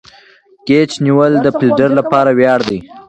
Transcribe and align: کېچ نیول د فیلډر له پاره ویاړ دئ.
کېچ 0.65 0.91
نیول 1.05 1.33
د 1.41 1.47
فیلډر 1.57 1.89
له 1.97 2.03
پاره 2.11 2.31
ویاړ 2.37 2.59
دئ. 2.69 2.79